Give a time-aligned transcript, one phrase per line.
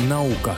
[0.00, 0.56] Наука.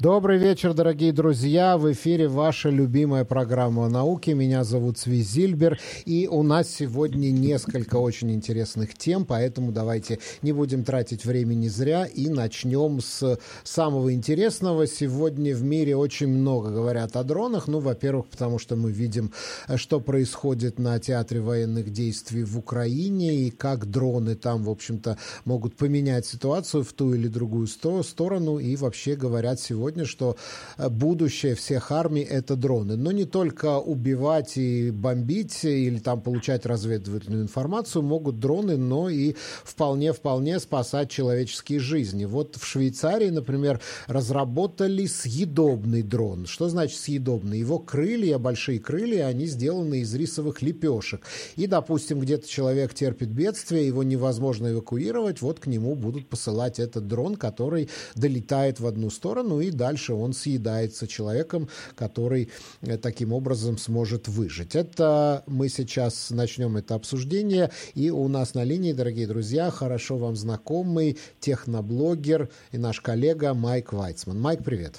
[0.00, 1.76] Добрый вечер, дорогие друзья.
[1.76, 4.32] В эфире ваша любимая программа о науке.
[4.32, 5.80] Меня зовут Сви Зильбер.
[6.04, 12.04] И у нас сегодня несколько очень интересных тем, поэтому давайте не будем тратить времени зря
[12.06, 14.86] и начнем с самого интересного.
[14.86, 17.66] Сегодня в мире очень много говорят о дронах.
[17.66, 19.32] Ну, во-первых, потому что мы видим,
[19.74, 25.74] что происходит на театре военных действий в Украине и как дроны там, в общем-то, могут
[25.74, 28.60] поменять ситуацию в ту или другую сторону.
[28.60, 30.36] И вообще говорят сегодня сегодня, что
[30.76, 32.96] э, будущее всех армий– это дроны.
[32.96, 39.34] Но не только убивать и бомбить или там получать разведывательную информацию могут дроны, но и
[39.64, 42.26] вполне-вполне спасать человеческие жизни.
[42.26, 46.46] Вот в Швейцарии, например, разработали съедобный дрон.
[46.46, 47.58] Что значит съедобный?
[47.58, 51.22] Его крылья, большие крылья, они сделаны из рисовых лепешек.
[51.56, 57.08] И, допустим, где-то человек терпит бедствие, его невозможно эвакуировать, вот к нему будут посылать этот
[57.08, 62.50] дрон, который долетает в одну сторону и дальше он съедается человеком, который
[62.82, 64.76] э, таким образом сможет выжить.
[64.76, 67.70] Это мы сейчас начнем это обсуждение.
[67.94, 73.94] И у нас на линии, дорогие друзья, хорошо вам знакомый техноблогер и наш коллега Майк
[73.94, 74.38] Вайцман.
[74.38, 74.96] Майк, привет.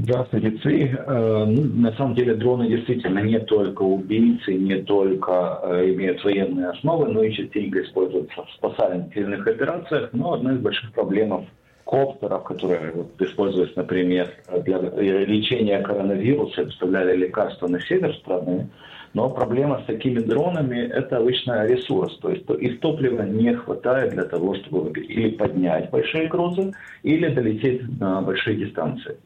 [0.00, 0.96] Здравствуйте, Ци.
[0.96, 6.68] Э, ну, на самом деле дроны действительно не только убийцы, не только э, имеют военные
[6.68, 10.10] основы, но и частенько используются в спасательных операциях.
[10.12, 11.48] Но одна из больших проблем
[11.88, 14.28] коптеров, которые вот, используются, например,
[14.62, 18.68] для лечения коронавируса, доставляли лекарства на север страны.
[19.14, 22.18] Но проблема с такими дронами– это обычно ресурс.
[22.18, 27.80] То есть их топлива не хватает для того, чтобы или поднять большие грузы, или долететь
[27.98, 29.16] на большие дистанции.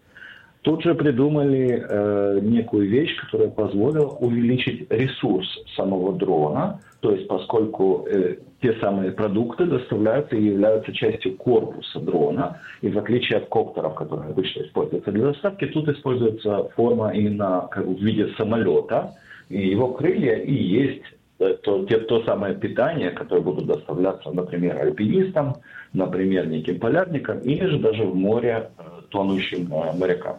[0.62, 6.80] Тут же придумали э, некую вещь, которая позволила увеличить ресурс самого дрона.
[7.00, 12.60] То есть поскольку э, те самые продукты доставляются и являются частью корпуса дрона.
[12.80, 17.84] И в отличие от коптеров, которые обычно используются для доставки, тут используется форма именно как
[17.84, 19.14] в виде самолета.
[19.48, 21.02] И его крылья и есть
[21.40, 25.56] э, то, те, то самое питание, которое будут доставляться, например, альпинистам,
[25.92, 30.36] например, неким полярникам, или же даже в море э, тонущим э, морякам.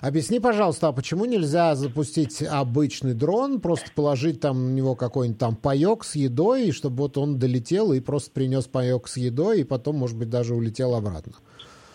[0.00, 5.56] Объясни, пожалуйста, а почему нельзя запустить обычный дрон, просто положить там на него какой-нибудь там
[5.56, 9.64] паек с едой, и чтобы вот он долетел и просто принес паек с едой, и
[9.64, 11.32] потом, может быть, даже улетел обратно?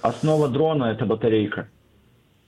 [0.01, 1.67] Основа дрона– это батарейка.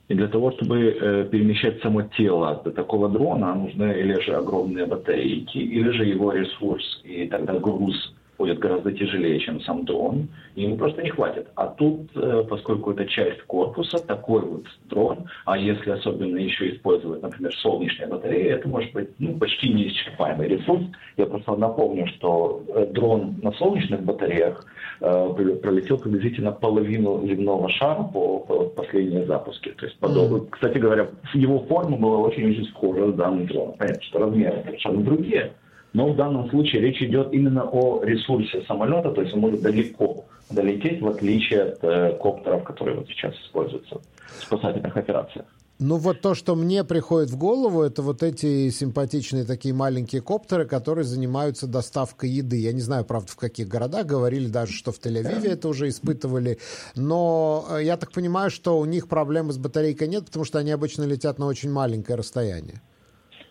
[0.08, 4.86] И для того, чтобы э, перемещать само тело до такого дрона, нужны или же огромные
[4.86, 10.62] батарейки, или же его ресурс, и тогда груз будет гораздо тяжелее, чем сам дрон, и
[10.62, 11.48] ему просто не хватит.
[11.56, 17.20] А тут, э, поскольку это часть корпуса, такой вот дрон, а если особенно еще использовать,
[17.20, 20.84] например, солнечные батареи, это может быть ну, почти неисчерпаемый ресурс.
[21.16, 24.64] Я просто напомню, что э, дрон на солнечных батареях
[25.00, 29.72] э, пролетел приблизительно половину земного шара по, по последней запуске.
[29.72, 33.74] То есть, подобно, кстати говоря, его форма была очень-очень схожа с данным дроном.
[33.78, 35.52] Понятно, что размеры совершенно другие,
[35.92, 40.24] но в данном случае речь идет именно о ресурсе самолета, то есть он может далеко
[40.50, 44.00] долететь, в отличие от э, коптеров, которые вот сейчас используются
[44.38, 45.46] в спасательных операциях.
[45.80, 50.66] Ну вот то, что мне приходит в голову, это вот эти симпатичные такие маленькие коптеры,
[50.66, 52.56] которые занимаются доставкой еды.
[52.56, 56.58] Я не знаю, правда, в каких городах, говорили даже, что в Тель-Авиве это уже испытывали,
[56.96, 60.72] но э, я так понимаю, что у них проблемы с батарейкой нет, потому что они
[60.72, 62.80] обычно летят на очень маленькое расстояние.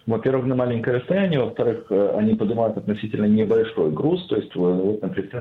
[0.08, 4.94] Во-первых, на маленькое расстояние, во-вторых, э, они поднимают относительно небольшой груз, то есть вы,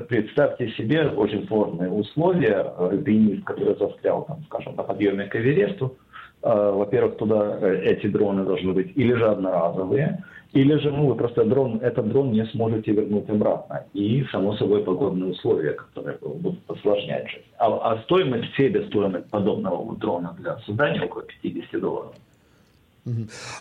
[0.09, 5.95] представьте себе очень сложные условия, альпинист, который застрял, там, скажем, на подъеме к Эвересту,
[6.43, 11.15] э, во-первых, туда э, эти дроны должны быть или же одноразовые, или же ну, вы
[11.15, 13.85] просто дрон, этот дрон не сможете вернуть обратно.
[13.93, 17.45] И, само собой, погодные условия, которые будут осложнять жизнь.
[17.57, 22.15] А, а стоимость, себестоимость подобного дрона для создания около 50 долларов.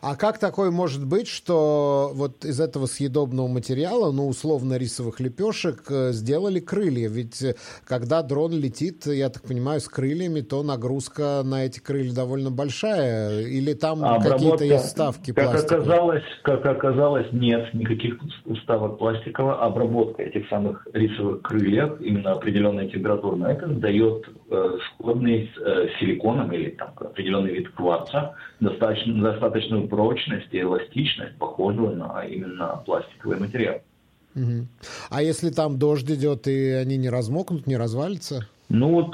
[0.02, 5.84] А как такое может быть, что вот из этого съедобного материала, ну, условно, рисовых лепешек,
[5.90, 7.08] э, сделали крылья?
[7.08, 7.54] Ведь э,
[7.84, 13.42] когда дрон летит, я так понимаю, с крыльями, то нагрузка на эти крылья довольно большая.
[13.42, 18.18] Или там какие-то есть ставки как оказалось, как оказалось, нет никаких
[18.62, 19.62] ставок пластикового.
[19.62, 26.52] Обработка этих самых рисовых крыльев, именно определенная температурная, это дает э, сходный с э, силиконом
[26.52, 33.80] или там определенный вид кварца, достаточно достаточную прочность и эластичность, похожую на именно пластиковый материал.
[34.34, 34.66] Угу.
[35.10, 38.46] А если там дождь идет, и они не размокнут, не развалится?
[38.68, 39.12] Ну вот,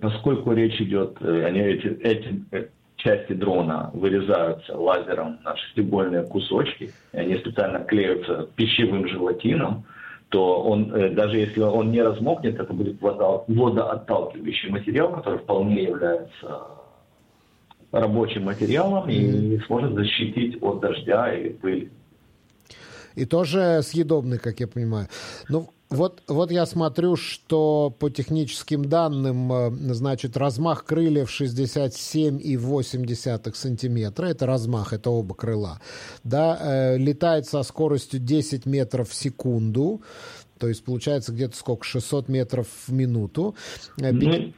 [0.00, 6.92] поскольку речь идет, э, они эти, эти э, части дрона вырезаются лазером на шестиугольные кусочки,
[7.12, 9.84] и они специально клеются пищевым желатином,
[10.30, 16.66] то он, э, даже если он не размокнет, это будет водоотталкивающий материал, который вполне является
[17.92, 21.90] рабочим материалом и сможет защитить от дождя и пыли.
[23.16, 25.08] И тоже съедобный, как я понимаю.
[25.48, 34.26] Ну, вот, вот я смотрю, что по техническим данным, э, значит, размах крыльев 67,8 сантиметра.
[34.26, 35.80] Это размах, это оба крыла.
[36.22, 40.02] Да, э, летает со скоростью 10 метров в секунду.
[40.58, 41.84] То есть получается где-то сколько?
[41.84, 43.56] 600 метров в минуту.
[43.98, 44.52] Э, ну,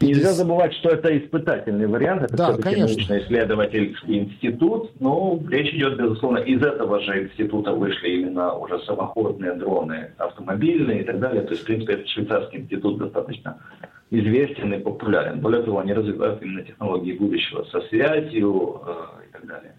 [0.00, 6.38] Нельзя забывать, что это испытательный вариант, это да, все-таки научно-исследовательский институт, но речь идет, безусловно,
[6.38, 11.42] из этого же института вышли именно уже самоходные дроны, автомобильные и так далее.
[11.42, 13.58] То есть, в принципе, этот швейцарский институт достаточно
[14.10, 15.40] известен и популярен.
[15.40, 19.74] Более того, они развивают именно технологии будущего со связью э, и так далее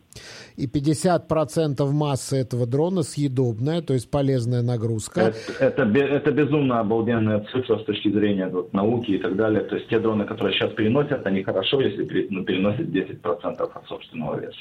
[0.55, 5.33] и 50% массы этого дрона съедобная, то есть полезная нагрузка.
[5.59, 9.61] Это, это, это безумно обалденная цифра с точки зрения вот, науки и так далее.
[9.61, 14.39] То есть те дроны, которые сейчас переносят, они хорошо, если ну, переносят 10% от собственного
[14.39, 14.57] веса.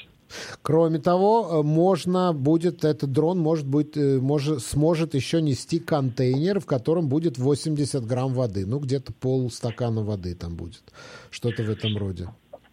[0.61, 6.59] Кроме того, э, можно будет, этот дрон может быть, э, может, сможет еще нести контейнер,
[6.59, 8.65] в котором будет 80 грамм воды.
[8.65, 10.83] Ну, где-то полстакана воды там будет.
[11.29, 12.27] Что-то в этом роде.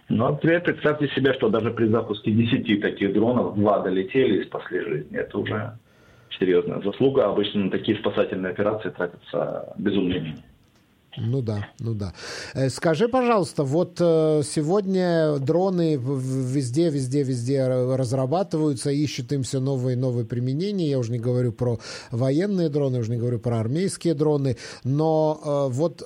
[0.09, 4.81] А теперь представьте себе, что даже при запуске 10 таких дронов два долетели и спасли
[4.81, 5.17] жизнь.
[5.17, 5.79] Это уже
[6.39, 7.27] серьезная заслуга.
[7.27, 10.43] Обычно на такие спасательные операции тратятся безумные деньги.
[11.19, 12.15] Ну да, ну да.
[12.55, 19.95] Э, скажи, пожалуйста, вот э, сегодня дроны везде, везде, везде разрабатываются, ищут им все новые
[19.95, 20.89] и новые применения.
[20.89, 21.79] Я уже не говорю про
[22.11, 26.03] военные дроны, уже не говорю про армейские дроны, но э, вот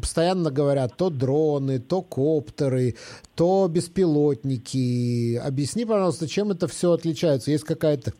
[0.00, 2.96] постоянно говорят то дроны, то коптеры,
[3.34, 5.36] то беспилотники.
[5.36, 7.50] Объясни, пожалуйста, чем это все отличается?
[7.50, 8.12] Есть какая-то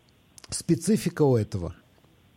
[0.48, 1.75] специфика у этого?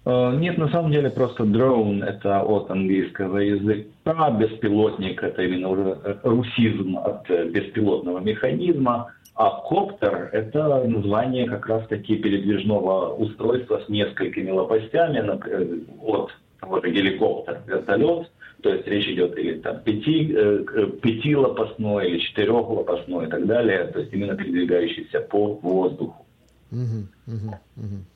[0.06, 6.20] Э, нет, на самом деле просто drone– это от английского языка, беспилотник– это именно уже
[6.24, 15.20] русизм от беспилотного механизма, а коптер– это название как раз-таки передвижного устройства с несколькими лопастями
[15.20, 18.30] от того же геликоптер, вертолет,
[18.62, 20.64] то есть речь идет или там пяти, э,
[21.02, 26.26] пятилопастной или четырехлопастной и так далее, то есть именно передвигающийся по воздуху.
[26.72, 28.13] Uh-huh, uh-huh, uh-huh.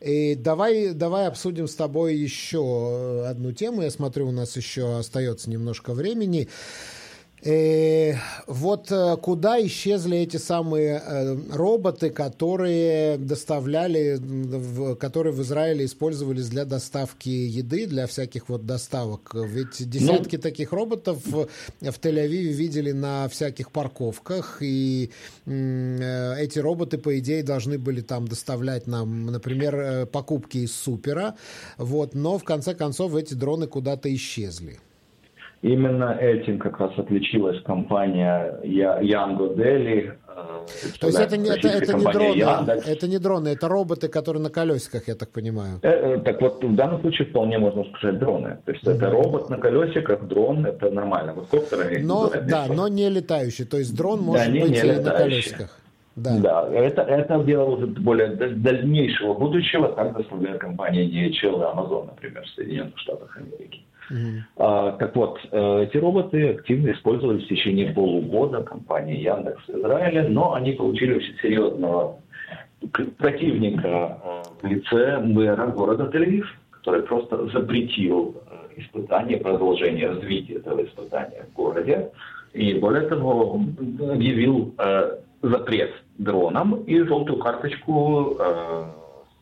[0.00, 3.82] И давай, давай обсудим с тобой еще одну тему.
[3.82, 6.48] Я смотрю, у нас еще остается немножко времени.
[7.42, 8.14] Э,
[8.46, 14.20] вот э, куда исчезли эти самые э, роботы, которые доставляли,
[14.96, 19.30] которые в Израиле использовались для доставки еды, для всяких вот доставок?
[19.34, 21.48] Ведь десятки ну, таких роботов в
[21.80, 25.10] Тель-Авиве видели на всяких парковках, и
[25.46, 31.36] эти роботы, по идее, должны были там доставлять нам, например, покупки из супера,
[31.76, 34.80] вот, но в конце концов эти дроны куда-то исчезли.
[35.62, 40.16] Именно этим как раз отличилась компания Янго Дели.
[40.28, 40.66] Э,
[41.00, 42.86] То есть это не, это, это не дроны, Яндекс.
[42.86, 45.80] это не дроны, это роботы, которые на колесиках, я так понимаю.
[45.82, 48.58] Э, э, так вот, в данном случае вполне можно сказать дроны.
[48.66, 48.96] То есть mm-hmm.
[48.96, 51.34] это робот на колесиках, дрон, это нормально.
[51.34, 52.04] Вот коптеры...
[52.04, 53.64] Но, да, но не летающий.
[53.64, 55.76] То есть дрон может да, не, быть не на колесиках.
[56.14, 62.06] Да, да это, это дело уже более дальнейшего будущего, как доставляет компания DHL и Amazon,
[62.06, 63.82] например, в Соединенных Штатах Америки.
[64.10, 64.40] Mm-hmm.
[64.56, 70.28] А, так вот, э, эти роботы активно использовались в течение полугода компании Яндекс в Израиле,
[70.28, 72.18] но они получили очень серьезного
[73.18, 80.84] противника э, в лице мэра города Тель-Авив, который просто запретил э, испытание, продолжение развития этого
[80.84, 82.10] испытания в городе.
[82.54, 83.60] И более того,
[84.00, 88.84] объявил э, запрет дронам и желтую карточку э,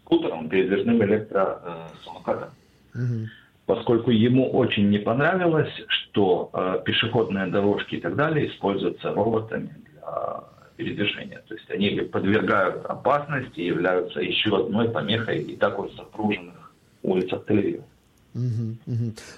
[0.05, 2.51] скутерам, передвижным электросамокатам.
[2.95, 3.27] Mm-hmm
[3.67, 10.45] поскольку ему очень не понравилось, что э, пешеходные дорожки и так далее используются роботами для
[10.77, 11.43] передвижения.
[11.49, 17.45] То есть они подвергают опасности и являются еще одной помехой и так вот запруженных улицах
[17.49, 17.85] Тель-Авива.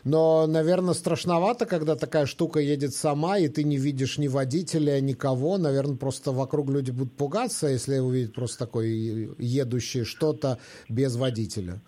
[0.05, 5.57] Но, наверное, страшновато, когда такая штука едет сама, и ты не видишь ни водителя, никого.
[5.57, 10.59] Наверное, просто вокруг люди будут пугаться, если увидят просто такой едущий что-то
[10.89, 11.81] без водителя.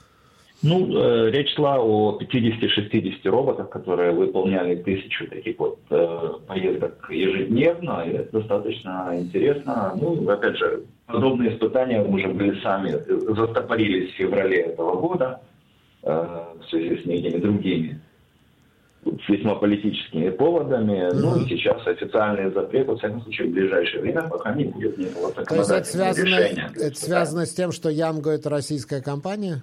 [0.63, 8.05] Ну, э, речь шла о 50-60 роботах, которые выполняли тысячу таких вот э, поездок ежедневно,
[8.07, 9.95] и это достаточно интересно.
[9.99, 12.91] Ну, опять же, подобные испытания уже были сами,
[13.35, 15.41] застопорились в феврале этого года
[16.03, 16.27] э,
[16.61, 18.01] в связи с некими другими
[19.03, 21.09] с весьма политическими поводами.
[21.09, 21.15] Mm-hmm.
[21.15, 25.29] Ну и сейчас официальный запрет, во всяком случае, в ближайшее время, пока не будет никакого
[25.29, 26.71] законодательного То есть это связано, решения.
[26.77, 29.63] Это связано с тем, что Янго– это российская компания?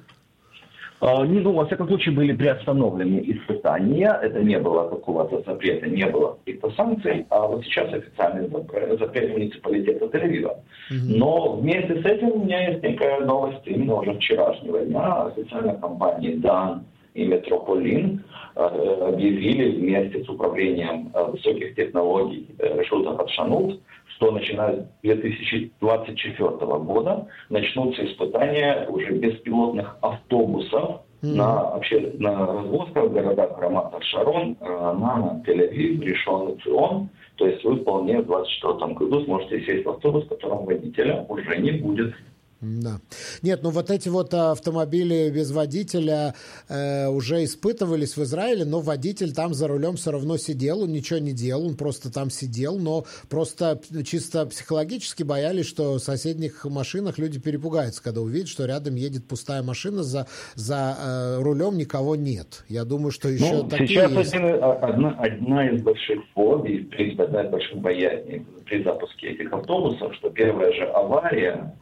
[0.99, 4.17] Ну, во всяком случае, были приостановлены испытания.
[4.21, 7.25] Это не было какого-то запрета, не было каких-то санкций.
[7.29, 8.49] А вот сейчас официальный
[8.97, 10.55] запрет муниципалитета Тель-Авива.
[10.89, 15.25] Но вместе с этим у меня есть некая новость именно уже вчерашнего дня.
[15.25, 16.83] Официальная компания «Дан»
[17.17, 18.23] и «Метрополин»
[18.55, 18.61] э,
[19.09, 23.81] объявили вместе с управлением э, высоких технологий Решута Хадшанут,
[24.15, 31.35] что начиная с 2024 года начнутся испытания уже беспилотных автобусов mm-hmm.
[31.35, 37.09] на, вообще, на развозках в городах Рамат Шарон, на Тель-Авив, Ришон и Цион.
[37.37, 41.57] То есть вы вполне в 2024 году сможете сесть в автобус, в котором водителя уже
[41.57, 42.13] не будет.
[42.59, 42.99] Да.
[43.43, 46.33] Нет, ну вот эти вот автомобили без водителя
[46.69, 51.19] э, уже испытывались в Израиле, но водитель там за рулем все равно сидел, он ничего
[51.19, 57.19] не делал, он просто там сидел, но просто чисто психологически боялись, что в соседних машинах
[57.19, 62.65] люди перепугаются, когда увидят, что рядом едет пустая машина, за, за э, рулем никого нет.
[62.69, 64.33] Я думаю, что еще ну, такие сейчас есть.
[64.33, 70.13] Один, а, одна, одна из больших фобий, одна из больших боязней при запуске этих автобусов,
[70.15, 71.73] что первая же авария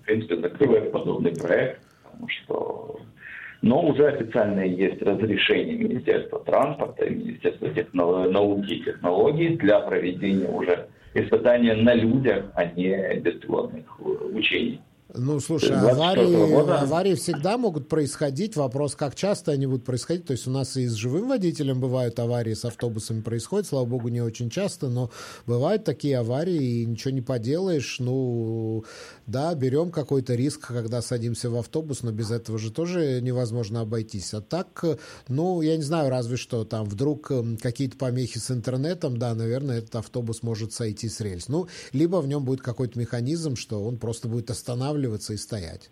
[0.00, 3.00] в принципе, закрывает подобный проект, потому что
[3.62, 8.30] но уже официально есть разрешение Министерства транспорта и Министерства технолог...
[8.30, 14.00] науки и технологий для проведения уже испытания на людях, а не беспилотных
[14.32, 14.80] учений.
[15.14, 18.56] Ну, слушай, аварии, аварии всегда могут происходить.
[18.56, 20.26] Вопрос, как часто они будут происходить.
[20.26, 23.66] То есть у нас и с живым водителем бывают аварии, с автобусами происходят.
[23.66, 25.10] Слава богу, не очень часто, но
[25.46, 27.96] бывают такие аварии, и ничего не поделаешь.
[27.98, 28.84] Ну,
[29.26, 34.32] да, берем какой-то риск, когда садимся в автобус, но без этого же тоже невозможно обойтись.
[34.34, 34.84] А так,
[35.28, 39.78] ну, я не знаю, разве что там вдруг эм, какие-то помехи с интернетом, да, наверное,
[39.78, 41.48] этот автобус может сойти с рельс.
[41.48, 45.90] Ну, либо в нем будет какой-то механизм, что он просто будет останавливаться останавливаться и стоять?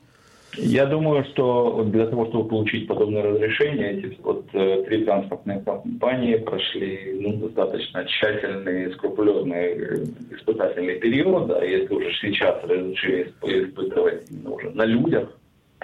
[0.56, 6.36] Я думаю, что для того, чтобы получить подобное разрешение, эти вот э, три транспортные компании
[6.36, 11.50] прошли ну, достаточно тщательный, скрупулезный э, испытательный период.
[11.50, 15.28] А если уже сейчас разрешили испытывать ну, уже на людях,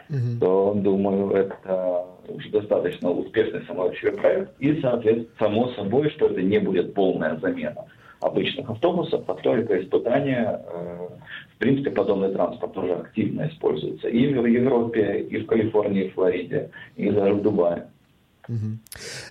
[0.08, 0.40] угу.
[0.40, 4.50] то, думаю, это уже достаточно успешный себе проект.
[4.60, 7.84] И, соответственно, само собой, что это не будет полная замена
[8.24, 11.08] обычных автобусов, а только испытания э,
[11.54, 16.14] в принципе, подобный транспорт уже активно используется и в Европе, и в Калифорнии, и в
[16.14, 17.86] Флориде, и даже в Дубае.
[18.48, 18.78] Угу.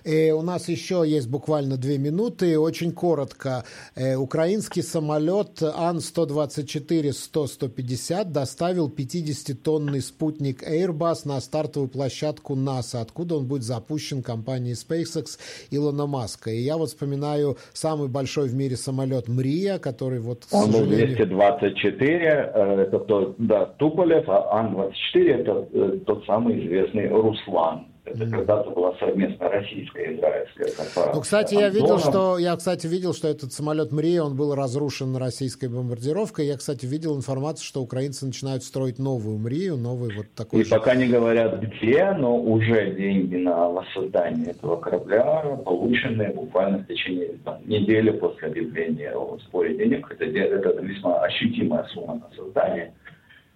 [0.04, 2.58] И у нас еще есть буквально две минуты.
[2.58, 3.64] Очень коротко.
[3.94, 13.62] Э, украинский самолет Ан-124-100-150 доставил 50-тонный спутник Airbus на стартовую площадку НАСА, откуда он будет
[13.62, 15.38] запущен компанией SpaceX
[15.70, 16.50] Илона Маска.
[16.50, 20.46] И я вот вспоминаю самый большой в мире самолет Мрия, который вот...
[20.50, 27.08] Он был 224, э, это тот, да, Туполев, а Ан-24 это э, тот самый известный
[27.08, 27.86] Руслан.
[28.04, 31.14] Это когда-то была совместно российская израильская корпорация.
[31.14, 35.16] Ну, кстати, я видел, что я, кстати, видел, что этот самолет Мрия, он был разрушен
[35.16, 36.44] российской бомбардировкой.
[36.46, 40.60] Я, кстати, видел информацию, что украинцы начинают строить новую Мрию, новый вот такой.
[40.60, 40.70] И же...
[40.70, 47.38] пока не говорят где, но уже деньги на воссоздание этого корабля получены буквально в течение
[47.42, 50.06] там, недели после объявления о сборе денег.
[50.10, 52.92] Это, это весьма ощутимая сумма на создание.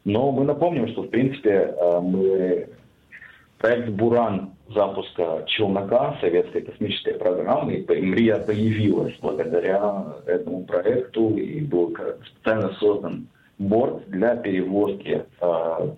[0.04, 2.68] Но мы напомним, что в принципе э, мы
[3.58, 11.96] Проект «Буран» запуска челнока советской космической программы, и МРИА появилась благодаря этому проекту, и был
[12.24, 13.26] специально создан
[13.58, 15.90] борт для перевозки э,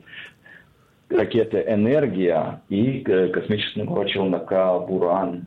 [1.10, 5.46] ракеты «Энергия» и э, космического челнока «Буран»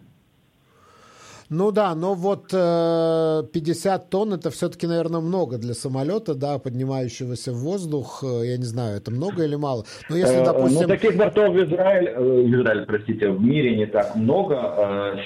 [1.55, 7.51] Ну да, но вот э, 50 тонн это все-таки, наверное, много для самолета, да, поднимающегося
[7.51, 8.23] в воздух.
[8.23, 9.83] Э, я не знаю, это много или мало.
[10.09, 10.81] Но если, э, допустим...
[10.81, 14.55] Ну, таких бортов в Израиле, э, в Израиле, простите, в мире не так много.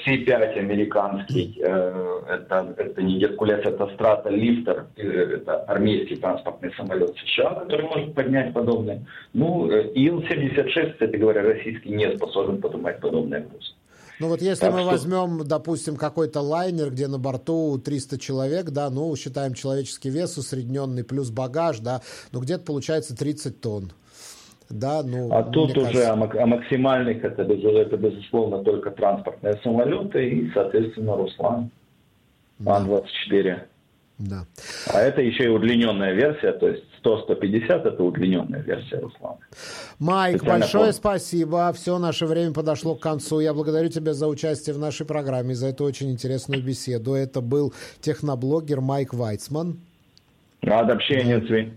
[0.04, 7.86] C-5 американский, это, это не Геркулес, это Страта Лифтер, это армейский транспортный самолет США, который
[7.86, 9.06] может поднять подобное.
[9.32, 13.72] Ну, Ил-76, кстати говоря, российский не способен поднимать подобные грузы.
[14.20, 14.90] Ну вот если так мы что...
[14.90, 21.04] возьмем, допустим, какой-то лайнер, где на борту 300 человек, да, ну, считаем человеческий вес усредненный
[21.04, 22.00] плюс багаж, да,
[22.32, 23.92] ну, где-то получается 30 тонн.
[24.70, 26.12] Да, ну, а тут уже кажется...
[26.12, 31.70] о максимальных это, это, безусловно, только транспортные самолеты и, соответственно, Руслан,
[32.58, 32.76] да.
[32.76, 33.42] Ан-24.
[33.44, 33.62] Да.
[34.92, 39.38] А это еще и удлиненная версия, то есть 100-150 это удлиненная версия Руслана.
[39.98, 41.72] Майк, Специально большое спасибо.
[41.72, 43.40] Все, наше время подошло к концу.
[43.40, 47.14] Я благодарю тебя за участие в нашей программе, за эту очень интересную беседу.
[47.14, 49.78] Это был техноблогер Майк Вайцман.
[50.62, 51.72] Рад общению, Цви.